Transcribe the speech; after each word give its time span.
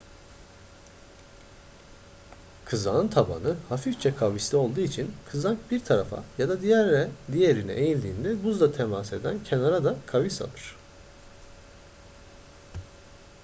kızağın 2.65 3.07
tabanı 3.07 3.55
hafifçe 3.69 4.15
kavisli 4.15 4.57
olduğu 4.57 4.79
için 4.81 5.13
kızak 5.31 5.71
bir 5.71 5.83
tarafa 5.83 6.23
ya 6.37 6.49
da 6.49 6.61
diğerine 7.31 7.73
eğildiğinde 7.73 8.43
buzla 8.43 8.71
temas 8.71 9.13
eden 9.13 9.43
kenar 9.43 9.83
da 9.83 9.95
kavis 10.07 10.41
alır 10.41 10.75